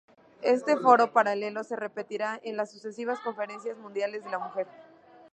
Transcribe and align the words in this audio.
Este 0.55 0.73
Foro 0.83 1.05
paralelo 1.17 1.63
se 1.63 1.75
repetirá 1.75 2.39
en 2.41 2.57
las 2.57 2.71
sucesivas 2.71 3.19
Conferencias 3.19 3.77
Mundiales 3.77 4.23
de 4.23 4.31
la 4.31 4.39
Mujer. 4.39 4.65